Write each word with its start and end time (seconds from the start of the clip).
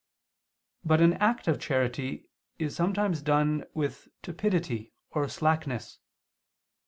But 0.83 0.99
an 0.99 1.13
act 1.17 1.47
of 1.47 1.59
charity 1.59 2.27
is 2.57 2.75
sometimes 2.75 3.21
done 3.21 3.65
with 3.75 4.07
tepidity 4.23 4.93
or 5.11 5.29
slackness. 5.29 5.99